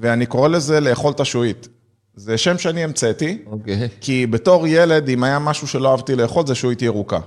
[0.00, 1.68] ואני קורא לזה לאכול את השעועית.
[2.14, 6.54] זה שם שאני המצאתי, אוקיי, כי בתור ילד, אם היה משהו שלא אהבתי לאכול, זה
[6.54, 7.18] שעועית ירוקה.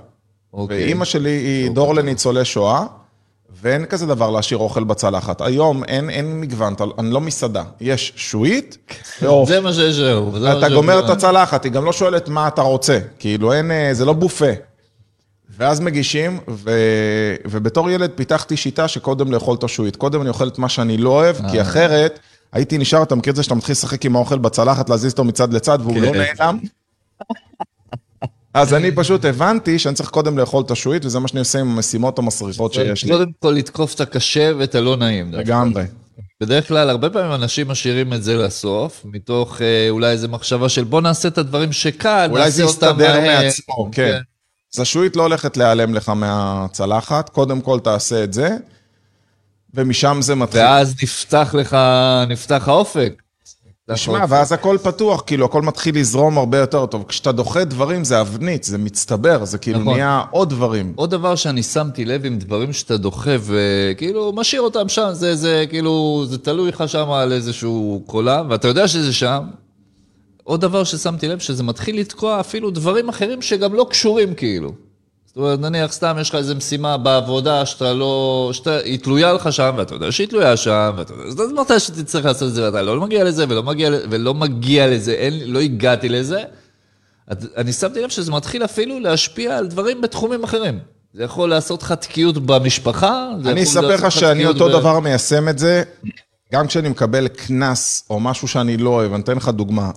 [0.52, 0.84] אוקיי.
[0.84, 2.84] ואימא שלי היא דור לניצולי שואה,
[3.62, 5.40] ואין כזה דבר להשאיר אוכל בצלחת.
[5.40, 7.62] היום אין, אין מגוון, אתה- אני לא מסעדה.
[7.80, 8.78] יש שועית
[9.22, 9.48] ועוף.
[9.48, 10.34] זה מה שיש היום.
[10.58, 10.98] אתה גומר.
[11.04, 12.98] את הצלחת, היא גם לא שואלת מה אתה רוצה.
[13.18, 14.50] כאילו אין, אה, זה לא בופה.
[15.58, 16.70] ואז מגישים, ו...
[17.44, 19.96] ובתור ילד פיתחתי שיטה שקודם לאכול את השועית.
[19.96, 22.18] קודם אני אוכל את מה שאני לא אוהב, כי אחרת
[22.52, 25.54] הייתי נשאר, אתה מכיר את זה שאתה מתחיל לשחק עם האוכל בצלחת, להזיז אותו מצד
[25.54, 26.18] לצד, והוא לא כן.
[26.38, 26.58] נעלם?
[28.56, 31.70] אז אני פשוט הבנתי שאני צריך קודם לאכול את השועית, וזה מה שאני עושה עם
[31.70, 33.10] המשימות המסריחות שיש לי.
[33.10, 35.32] קודם כל לתקוף את הקשה ואת הלא נעים.
[35.32, 35.84] לגמרי.
[36.40, 40.84] בדרך כלל, הרבה פעמים אנשים משאירים את זה לסוף, מתוך אה, אולי איזו מחשבה של
[40.84, 43.20] בוא נעשה את הדברים שקל, אולי זה יסתדר.
[43.20, 44.18] מעצמו, כן.
[44.74, 48.48] אז השועית לא הולכת להיעלם לך מהצלחת, קודם כל תעשה את זה,
[49.74, 50.60] ומשם זה מתחיל.
[50.60, 51.76] ואז נפתח לך,
[52.28, 53.22] נפתח האופק.
[53.94, 57.04] תשמע, ואז הכל פתוח, כאילו, הכל מתחיל לזרום הרבה יותר טוב.
[57.08, 59.92] כשאתה דוחה דברים, זה אבנית, זה מצטבר, זה כאילו נכון.
[59.92, 60.92] נהיה עוד דברים.
[60.96, 65.64] עוד דבר שאני שמתי לב עם דברים שאתה דוחה וכאילו משאיר אותם שם, זה, זה
[65.68, 69.44] כאילו, זה תלוי לך שם על איזשהו קולם, ואתה יודע שזה שם.
[70.44, 74.72] עוד דבר ששמתי לב, שזה מתחיל לתקוע אפילו דברים אחרים שגם לא קשורים כאילו.
[75.36, 79.52] זאת אומרת, נניח סתם יש לך איזו משימה בעבודה שאתה לא, שאתה, היא תלויה לך
[79.52, 82.82] שם, ואתה יודע שהיא תלויה שם, ואתה יודע, אז מתי שתצטרך לעשות את זה, ואתה
[82.82, 86.42] לא מגיע לזה ולא מגיע, ולא מגיע לזה, אין, לא הגעתי לזה,
[87.32, 90.78] את- אני שמתי לב שזה מתחיל אפילו להשפיע על דברים בתחומים אחרים.
[91.14, 95.58] זה יכול לעשות לך תקיעות במשפחה, אני אספר לך שאני אותו ב- דבר מיישם את
[95.58, 95.82] זה,
[96.52, 99.90] גם כשאני מקבל קנס או משהו שאני לא אוהב, אני אתן לך דוגמה.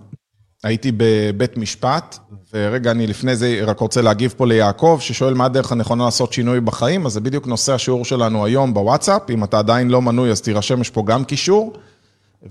[0.64, 2.18] הייתי בבית משפט,
[2.54, 6.60] ורגע, אני לפני זה רק רוצה להגיב פה ליעקב, ששואל מה הדרך הנכונה לעשות שינוי
[6.62, 10.42] בחיים, אז זה בדיוק נושא השיעור שלנו היום בוואטסאפ, אם אתה עדיין לא מנוי אז
[10.42, 11.74] תירשם, יש פה גם קישור,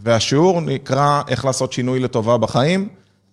[0.02, 2.88] והשיעור נקרא איך לעשות שינוי לטובה בחיים.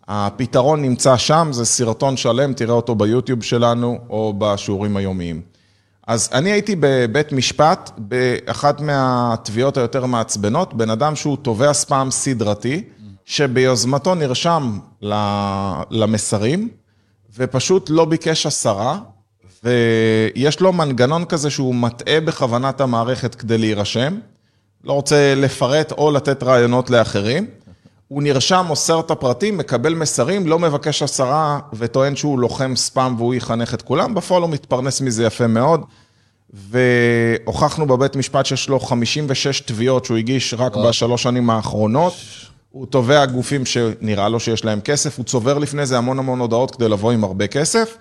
[0.08, 5.42] הפתרון נמצא שם, זה סרטון שלם, תראה אותו ביוטיוב שלנו או בשיעורים היומיים.
[6.08, 12.84] אז אני הייתי בבית משפט באחת מהתביעות היותר מעצבנות, בן אדם שהוא תובע ספאם סדרתי,
[13.26, 14.80] שביוזמתו נרשם
[15.92, 16.70] למסרים,
[17.38, 19.00] ופשוט לא ביקש הסרה,
[19.64, 24.18] ויש לו מנגנון כזה שהוא מטעה בכוונת המערכת כדי להירשם.
[24.84, 27.48] לא רוצה לפרט או לתת רעיונות לאחרים.
[28.08, 33.36] הוא נרשם, מוסר את הפרטים, מקבל מסרים, לא מבקש הסרה וטוען שהוא לוחם ספאם והוא
[33.36, 34.14] יחנך את כולם.
[34.14, 35.82] בפועל הוא מתפרנס מזה יפה מאוד.
[36.54, 42.14] והוכחנו בבית משפט שיש לו 56 תביעות שהוא הגיש רק בשלוש שנים האחרונות.
[42.76, 46.76] הוא תובע גופים שנראה לו שיש להם כסף, הוא צובר לפני זה המון המון הודעות
[46.76, 47.98] כדי לבוא עם הרבה כסף.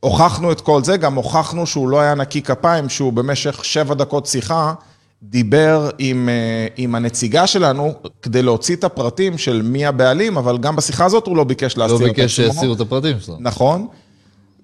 [0.00, 4.26] הוכחנו את כל זה, גם הוכחנו שהוא לא היה נקי כפיים, שהוא במשך שבע דקות
[4.26, 4.74] שיחה
[5.22, 10.76] דיבר עם, אה, עם הנציגה שלנו כדי להוציא את הפרטים של מי הבעלים, אבל גם
[10.76, 12.52] בשיחה הזאת הוא לא ביקש לא להסתיר את ביקש עצמו.
[12.54, 13.36] שיסירו את הפרטים שלו.
[13.40, 13.86] נכון.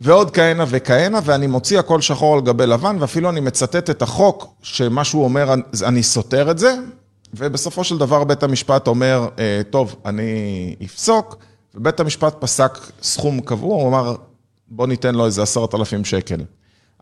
[0.00, 4.54] ועוד כהנה וכהנה, ואני מוציא הכל שחור על גבי לבן, ואפילו אני מצטט את החוק,
[4.62, 6.74] שמה שהוא אומר, אני סותר את זה,
[7.34, 10.32] ובסופו של דבר בית המשפט אומר, "אה, טוב, אני
[10.84, 11.36] אפסוק,
[11.74, 14.16] ובית המשפט פסק סכום קבוע, הוא אמר,
[14.68, 16.40] בוא ניתן לו איזה עשרת אלפים שקל.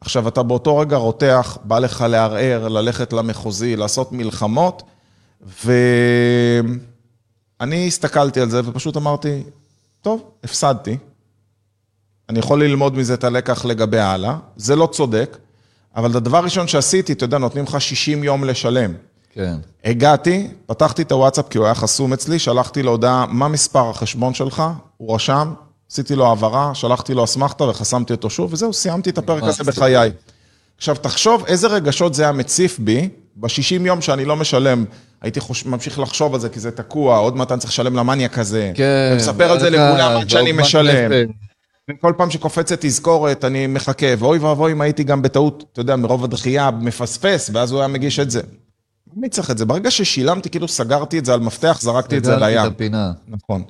[0.01, 4.83] עכשיו, אתה באותו רגע רותח, בא לך לערער, ללכת למחוזי, לעשות מלחמות,
[5.64, 6.77] ואני
[7.87, 9.43] הסתכלתי על זה ופשוט אמרתי,
[10.01, 10.97] טוב, הפסדתי.
[12.29, 15.38] אני יכול ללמוד מזה את הלקח לגבי הלאה, זה לא צודק,
[15.97, 18.95] אבל הדבר הראשון שעשיתי, אתה יודע, נותנים לך 60 יום לשלם.
[19.33, 19.55] כן.
[19.85, 24.35] הגעתי, פתחתי את הוואטסאפ כי הוא היה חסום אצלי, שלחתי לו הודעה, מה מספר החשבון
[24.35, 24.62] שלך?
[24.97, 25.53] הוא רשם,
[25.90, 30.11] עשיתי לו העברה, שלחתי לו אסמכתה וחסמתי אותו שוב, וזהו, סיימתי את הפרק הזה בחיי.
[30.77, 34.85] עכשיו, תחשוב איזה רגשות זה היה מציף בי, ב-60 יום שאני לא משלם,
[35.23, 35.66] הייתי חוש...
[35.66, 38.73] ממשיך לחשוב על זה, כי זה תקוע, עוד מעט אני צריך לשלם למניאק הזה.
[38.75, 39.11] כן.
[39.12, 41.11] ומספר על זה לכולם עד שאני משלם.
[41.90, 46.25] וכל פעם שקופצת תזכורת, אני מחכה, ואוי ואבוי אם הייתי גם בטעות, אתה יודע, מרוב
[46.25, 48.40] הדחייה, מפספס, ואז הוא היה מגיש את זה.
[49.16, 49.64] מי צריך את זה?
[49.64, 52.66] ברגע ששילמתי, כאילו סגרתי את זה על מפתח, זרקתי את זה סגרתי לים.
[52.66, 53.12] את הפינה.
[53.29, 53.62] נכון.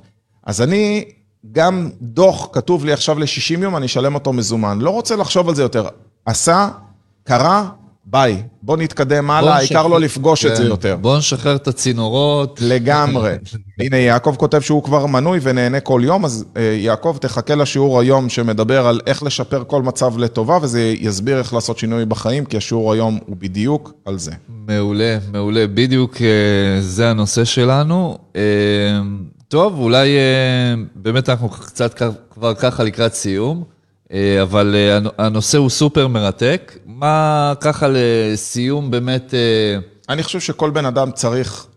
[0.43, 1.05] אז אני,
[1.51, 4.79] גם דוח כתוב לי עכשיו ל-60 יום, אני אשלם אותו מזומן.
[4.79, 5.87] לא רוצה לחשוב על זה יותר.
[6.25, 6.69] עשה,
[7.23, 7.69] קרה,
[8.05, 8.43] ביי.
[8.61, 10.69] בוא נתקדם הלאה, העיקר לא לפגוש את זה כן.
[10.69, 10.97] יותר.
[11.01, 12.59] בוא נשחרר את הצינורות.
[12.63, 13.33] לגמרי.
[13.79, 18.29] הנה, יעקב כותב שהוא כבר מנוי ונהנה כל יום, אז אה, יעקב, תחכה לשיעור היום
[18.29, 22.93] שמדבר על איך לשפר כל מצב לטובה, וזה יסביר איך לעשות שינוי בחיים, כי השיעור
[22.93, 24.31] היום הוא בדיוק על זה.
[24.67, 25.67] מעולה, מעולה.
[25.67, 28.17] בדיוק אה, זה הנושא שלנו.
[28.35, 28.41] אה,
[29.47, 30.09] טוב, אולי
[30.95, 33.63] באמת אנחנו קצת כבר ככה לקראת סיום,
[34.41, 36.77] אבל אה, הנ- הנושא הוא סופר מרתק.
[36.85, 39.33] מה ככה לסיום באמת...
[39.33, 39.77] אה,
[40.09, 41.67] אני חושב שכל בן אדם צריך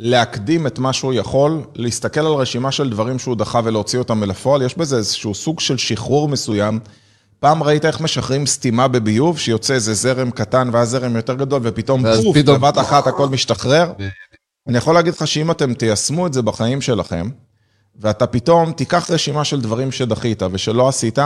[0.00, 4.30] להקדים את מה שהוא יכול, להסתכל על רשימה של דברים שהוא דחה ולהוציא אותם אל
[4.30, 4.62] הפועל.
[4.62, 6.80] יש בזה איזשהו סוג של שחרור מסוים.
[7.40, 12.02] פעם ראית איך משחררים סתימה בביוב, שיוצא איזה זרם קטן ואז זרם יותר גדול, ופתאום
[12.16, 13.92] פוף, בבת אחת הכל משתחרר.
[14.68, 17.28] אני יכול להגיד לך שאם אתם תיישמו את זה בחיים שלכם,
[18.00, 21.18] ואתה פתאום תיקח רשימה של דברים שדחית ושלא עשית,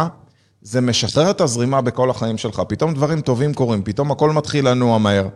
[0.62, 2.62] זה משחרר את הזרימה בכל החיים שלך.
[2.68, 5.28] פתאום דברים טובים קורים, פתאום הכל מתחיל לנוע מהר.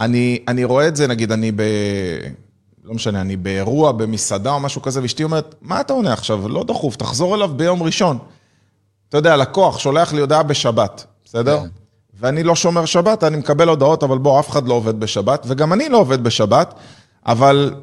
[0.00, 1.62] אני, אני רואה את זה, נגיד, אני ב...
[2.84, 6.48] לא משנה, אני באירוע, במסעדה או משהו כזה, ואשתי אומרת, מה אתה עונה עכשיו?
[6.48, 8.18] לא דחוף, תחזור אליו ביום ראשון.
[9.08, 11.60] אתה יודע, לקוח שולח לי הודעה בשבת, בסדר?
[11.60, 11.68] כן.
[12.20, 15.72] ואני לא שומר שבת, אני מקבל הודעות, אבל בוא, אף אחד לא עובד בשבת, וגם
[15.72, 16.74] אני לא עובד בשבת,
[17.26, 17.74] אבל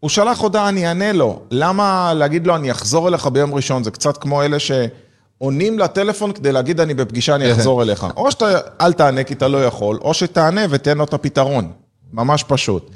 [0.00, 1.42] הוא שלח הודעה, אני אענה לו.
[1.50, 3.84] למה להגיד לו, אני אחזור אליך ביום ראשון?
[3.84, 7.52] זה קצת כמו אלה שעונים לטלפון כדי להגיד, אני בפגישה, אני.
[7.52, 8.06] אחזור אליך.
[8.16, 11.72] או שאתה, אל תענה כי אתה לא יכול, או שתענה ותן לו את הפתרון.
[12.12, 12.90] ממש פשוט.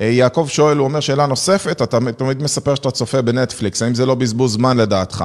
[0.00, 4.06] אה, יעקב שואל, הוא אומר שאלה נוספת, אתה תמיד מספר שאתה צופה בנטפליקס, האם זה
[4.06, 5.24] לא בזבוז זמן לדעתך?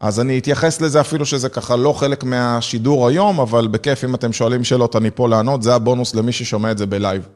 [0.00, 4.32] אז אני אתייחס לזה אפילו שזה ככה לא חלק מהשידור היום, אבל בכיף, אם אתם
[4.32, 7.28] שואלים שאלות, אני פה לענות, זה הבונוס למי ששומע את זה בלייב.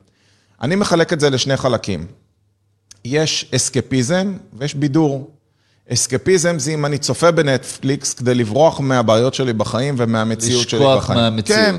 [0.62, 2.06] אני מחלק את זה לשני חלקים.
[3.04, 5.30] יש אסקפיזם ויש בידור.
[5.92, 11.18] אסקפיזם זה אם אני צופה בנטפליקס כדי לברוח מהבעיות שלי בחיים ומהמציאות שלי לשכוח בחיים.
[11.18, 11.58] מהמציאות.
[11.58, 11.76] כן.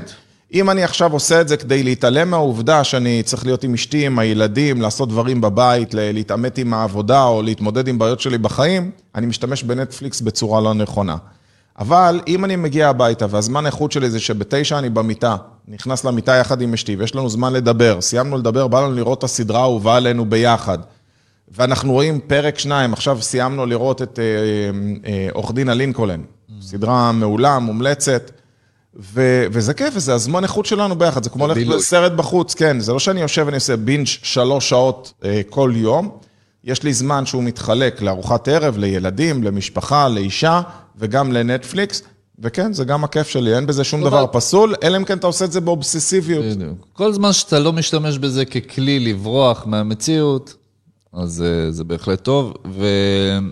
[0.54, 4.18] אם אני עכשיו עושה את זה כדי להתעלם מהעובדה שאני צריך להיות עם אשתי, עם
[4.18, 9.62] הילדים, לעשות דברים בבית, להתעמת עם העבודה או להתמודד עם בעיות שלי בחיים, אני משתמש
[9.62, 11.16] בנטפליקס בצורה לא נכונה.
[11.78, 15.36] אבל אם אני מגיע הביתה והזמן איכות שלי זה שבתשע אני במיטה,
[15.68, 19.24] נכנס למיטה יחד עם אשתי ויש לנו זמן לדבר, סיימנו לדבר, בא לנו לראות את
[19.24, 20.78] הסדרה האהובה עלינו ביחד.
[21.48, 24.24] ואנחנו רואים פרק שניים, עכשיו סיימנו לראות את אה,
[25.10, 26.20] אה, עורך דין הלינקולן,
[26.60, 28.30] סדרה מעולה, מומלצת,
[28.96, 32.92] ו, וזה כיף, וזה הזמן איכות שלנו ביחד, זה כמו ללכת לסרט בחוץ, כן, זה
[32.92, 36.18] לא שאני יושב ואני עושה בינג' שלוש שעות אה, כל יום,
[36.64, 40.60] יש לי זמן שהוא מתחלק לארוחת ערב, לילדים, למשפחה, לאישה,
[40.96, 42.02] וגם לנטפליקס.
[42.38, 45.44] וכן, זה גם הכיף שלי, אין בזה שום דבר פסול, אלא אם כן אתה עושה
[45.44, 46.44] את זה באובססיביות.
[46.92, 50.54] כל זמן שאתה לא משתמש בזה ככלי לברוח מהמציאות,
[51.16, 52.54] אז uh, זה בהחלט טוב.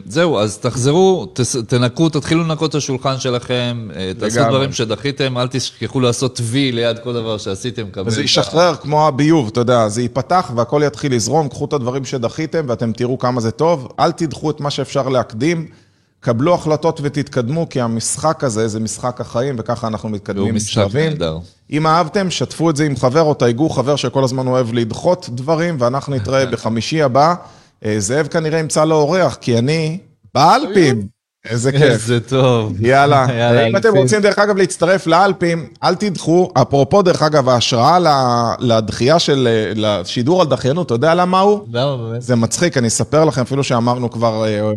[0.06, 5.48] וזהו, אז תחזרו, תס, תנקו, תתחילו לנקות את השולחן שלכם, uh, תעשו דברים שדחיתם, אל
[5.48, 7.82] תשכחו לעשות וי ליד כל דבר שעשיתם.
[8.06, 12.64] וזה ישחרר כמו הביוב, אתה יודע, זה ייפתח והכל יתחיל לזרום, קחו את הדברים שדחיתם
[12.68, 15.66] ואתם תראו כמה זה טוב, אל תדחו את מה שאפשר להקדים.
[16.24, 21.12] קבלו החלטות ותתקדמו, כי המשחק הזה זה משחק החיים, וככה אנחנו מתקדמים בשלבים.
[21.70, 25.76] אם אהבתם, שתפו את זה עם חבר או תייגו חבר שכל הזמן אוהב לדחות דברים,
[25.78, 27.34] ואנחנו נתראה בחמישי הבא.
[27.84, 29.98] אה, זאב כנראה ימצא לו אורח, כי אני
[30.34, 31.06] באלפים.
[31.50, 31.82] איזה כיף.
[31.82, 32.72] איזה טוב.
[32.80, 33.26] יאללה.
[33.68, 36.50] אם אתם רוצים, דרך אגב, להצטרף לאלפים, אל תדחו.
[36.62, 37.98] אפרופו, דרך אגב, ההשראה
[38.60, 41.60] לדחייה של, לשידור על דחיינות, אתה יודע למה הוא?
[41.72, 42.22] למה באמת?
[42.22, 44.72] זה מצחיק, אני אספר לכם, אפילו שאמרנו כבר אה,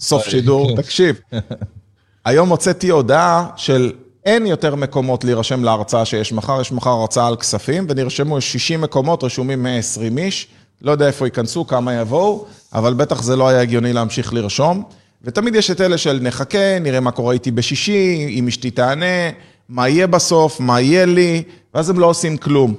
[0.00, 1.20] סוף שידור, תקשיב.
[2.24, 3.92] היום הוצאתי הודעה של
[4.24, 9.24] אין יותר מקומות להירשם להרצאה שיש מחר, יש מחר הרצאה על כספים, ונרשמו 60 מקומות,
[9.24, 10.48] רשומים 120 איש,
[10.82, 14.82] לא יודע איפה ייכנסו, כמה יבואו, אבל בטח זה לא היה הגיוני להמשיך לרשום.
[15.22, 19.30] ותמיד יש את אלה של נחכה, נראה מה קורה איתי בשישי, אם אשתי תענה,
[19.68, 21.42] מה יהיה בסוף, מה יהיה לי,
[21.74, 22.74] ואז הם לא עושים כלום.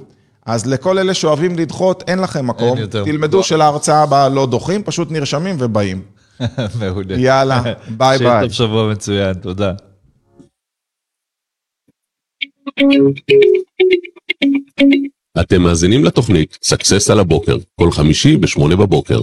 [0.46, 2.78] אז לכל אלה שאוהבים לדחות, אין לכם מקום.
[2.78, 6.17] אין תלמדו שלהרצאה הבאה לא דוחים, פשוט נרשמים ובאים.
[6.80, 7.14] מעולה.
[7.18, 8.18] יאללה, ביי ביי.
[8.18, 9.72] שיהיה טוב שבוע מצוין, תודה.
[15.40, 19.20] אתם מאזינים לתוכנית Success על הבוקר, כל חמישי בשמונה בבוקר.